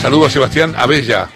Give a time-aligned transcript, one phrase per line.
[0.00, 1.28] Saludos a Sebastián Abella,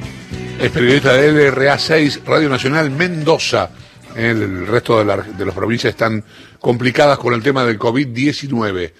[0.60, 3.70] es periodista de LRA 6, Radio Nacional Mendoza.
[4.16, 6.22] El resto de, la, de las provincias están
[6.60, 8.92] complicadas con el tema del COVID-19.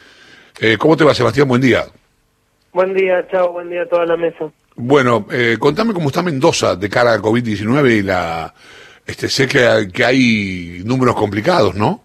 [0.60, 1.46] Eh, ¿Cómo te va, Sebastián?
[1.46, 1.84] Buen día.
[2.72, 4.50] Buen día, chao, buen día a toda la mesa.
[4.74, 8.52] Bueno, eh, contame cómo está Mendoza de cara al COVID-19 y la...
[9.06, 12.02] Este, sé que, que hay números complicados, ¿no?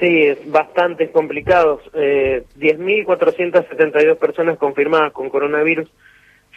[0.00, 1.82] Sí, bastante complicados.
[1.94, 5.88] Eh, 10.472 personas confirmadas con coronavirus,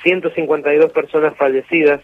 [0.03, 2.01] 152 personas fallecidas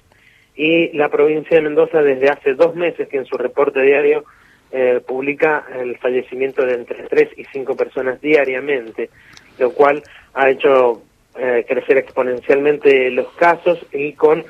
[0.56, 4.26] y la provincia de Mendoza desde hace dos meses que en su reporte diario
[4.72, 9.10] eh, publica el fallecimiento de entre 3 y 5 personas diariamente,
[9.58, 11.02] lo cual ha hecho
[11.38, 14.44] eh, crecer exponencialmente los casos y con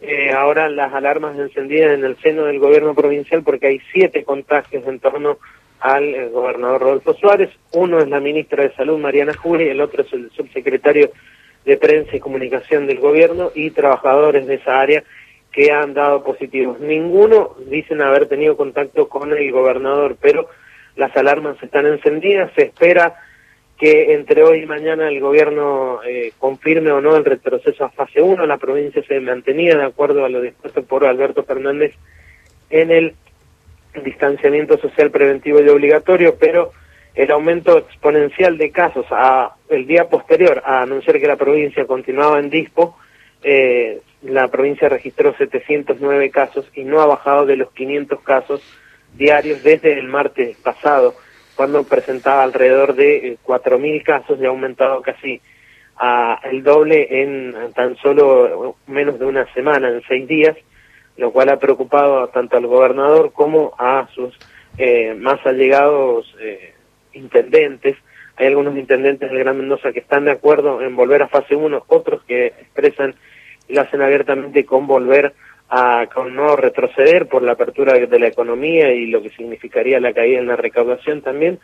[0.00, 4.86] eh, ahora las alarmas encendidas en el seno del gobierno provincial porque hay siete contagios
[4.86, 5.38] en torno
[5.80, 7.50] al eh, gobernador Rodolfo Suárez.
[7.72, 11.10] Uno es la ministra de Salud, Mariana Juri, el otro es el subsecretario
[11.64, 15.04] de Prensa y Comunicación del gobierno y trabajadores de esa área
[15.52, 16.80] que han dado positivos.
[16.80, 20.48] Ninguno dicen haber tenido contacto con el gobernador, pero
[20.96, 23.14] las alarmas están encendidas, se espera
[23.78, 28.20] que entre hoy y mañana el gobierno eh, confirme o no el retroceso a fase
[28.20, 28.44] 1.
[28.44, 31.94] La provincia se mantenía de acuerdo a lo dispuesto por Alberto Fernández
[32.68, 33.14] en el
[34.04, 36.72] distanciamiento social preventivo y obligatorio, pero
[37.14, 42.38] el aumento exponencial de casos a el día posterior a anunciar que la provincia continuaba
[42.38, 42.96] en dispo,
[43.42, 48.62] eh, la provincia registró 709 casos y no ha bajado de los 500 casos
[49.16, 51.14] diarios desde el martes pasado
[51.56, 55.40] cuando presentaba alrededor de 4.000 eh, casos y ha aumentado casi
[55.96, 60.56] a el doble en tan solo menos de una semana, en seis días,
[61.18, 64.34] lo cual ha preocupado tanto al gobernador como a sus
[64.78, 66.72] eh, más allegados eh,
[67.12, 67.96] intendentes.
[68.36, 71.84] Hay algunos intendentes del Gran Mendoza que están de acuerdo en volver a fase 1,
[71.88, 73.14] otros que expresan
[73.68, 75.34] y lo hacen abiertamente con volver
[75.68, 80.12] a con no retroceder por la apertura de la economía y lo que significaría la
[80.12, 81.60] caída en la recaudación también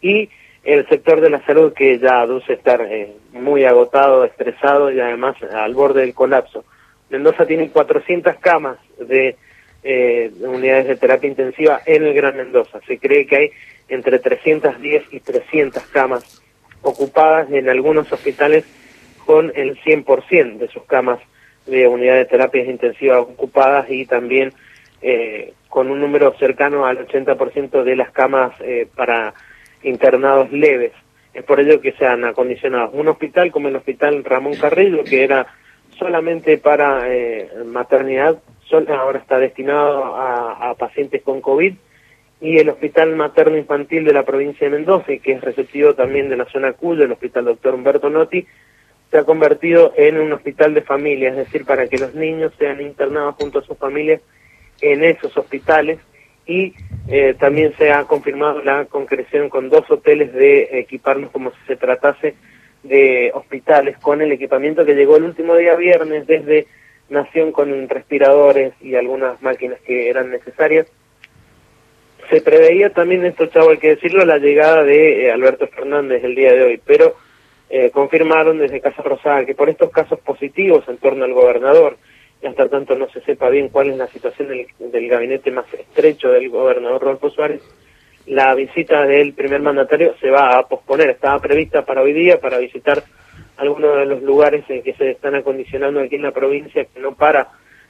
[0.00, 0.30] y
[0.62, 5.36] el sector de la salud que ya aduce estar eh, muy agotado, estresado y además
[5.42, 6.64] al borde del colapso.
[7.08, 9.36] Mendoza tiene 400 camas de,
[9.82, 12.80] eh, de unidades de terapia intensiva en el Gran Mendoza.
[12.86, 13.50] Se cree que hay
[13.90, 16.42] entre 310 y 300 camas
[16.82, 18.64] ocupadas en algunos hospitales
[19.26, 21.18] con el 100% de sus camas
[21.66, 24.52] de unidades de terapias intensivas ocupadas y también
[25.02, 29.34] eh, con un número cercano al 80% de las camas eh, para
[29.82, 30.92] internados leves.
[31.32, 35.22] Es por ello que se han acondicionado un hospital como el Hospital Ramón Carrillo, que
[35.22, 35.46] era
[35.96, 38.38] solamente para eh, maternidad,
[38.88, 41.74] ahora está destinado a, pacientes con COVID,
[42.40, 46.36] y el Hospital Materno Infantil de la provincia de Mendoza, que es receptivo también de
[46.36, 48.46] la zona Cuyo, el Hospital Doctor Humberto Notti,
[49.10, 52.80] se ha convertido en un hospital de familia, es decir, para que los niños sean
[52.80, 54.20] internados junto a sus familias
[54.80, 55.98] en esos hospitales
[56.46, 56.74] y
[57.08, 61.76] eh, también se ha confirmado la concreción con dos hoteles de equiparnos como si se
[61.76, 62.34] tratase
[62.82, 66.66] de hospitales con el equipamiento que llegó el último día viernes desde
[67.10, 70.86] Nación con respiradores y algunas máquinas que eran necesarias.
[72.30, 76.36] Se preveía también, esto chavo hay que decirlo, la llegada de eh, Alberto Fernández el
[76.36, 77.16] día de hoy, pero
[77.68, 81.96] eh, confirmaron desde Casa Rosada que por estos casos positivos en torno al gobernador,
[82.40, 86.30] y hasta tanto no se sepa bien cuál es la situación del, gabinete más estrecho
[86.30, 87.62] del gobernador Rodolfo Suárez,
[88.26, 92.58] la visita del primer mandatario se va a posponer, estaba prevista para hoy día, para
[92.58, 93.02] visitar
[93.56, 97.12] algunos de los lugares en que se están acondicionando aquí en la provincia, que no
[97.16, 97.48] para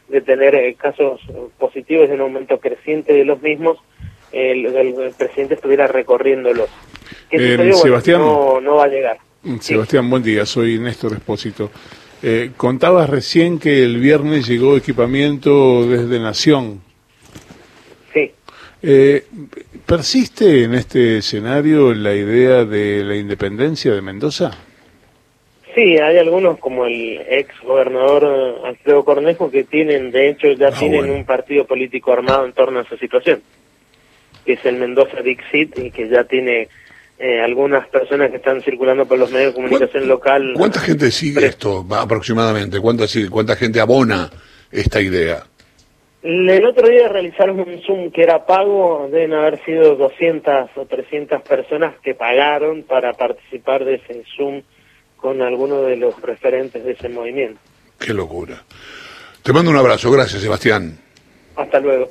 [0.09, 1.21] de tener eh, casos
[1.59, 3.79] positivos de un aumento creciente de los mismos,
[4.33, 6.69] el, presidente estuviera recorriéndolos.
[7.31, 9.19] Eh, Sebastián, no, no va a llegar.
[9.43, 11.71] Mm, Sebastián, buen día, soy Néstor Espósito.
[12.23, 16.83] Eh, contabas recién que el viernes llegó equipamiento desde Nación.
[18.13, 18.33] Sí.
[18.83, 19.25] Eh,
[19.87, 24.51] ¿Persiste en este escenario la idea de la independencia de Mendoza?
[25.75, 30.69] Sí, hay algunos como el ex gobernador eh, Alfredo Cornejo que tienen, de hecho ya
[30.69, 33.41] ah, tienen un partido político armado en torno a esa situación,
[34.45, 36.69] que es el Mendoza Dixit y que ya tiene
[37.19, 40.55] eh, algunas personas que están circulando por los medios de comunicación local.
[40.57, 42.81] ¿Cuánta gente sigue esto aproximadamente?
[42.81, 44.31] ¿Cuánta, ¿Cuánta gente abona
[44.73, 45.45] esta idea?
[46.23, 51.43] El otro día realizaron un Zoom que era pago, deben haber sido 200 o 300
[51.43, 54.63] personas que pagaron para participar de ese Zoom
[55.17, 57.61] con algunos de los referentes de ese movimiento.
[57.99, 58.63] Qué locura.
[59.43, 60.99] Te mando un abrazo, gracias Sebastián.
[61.57, 62.09] Hasta luego.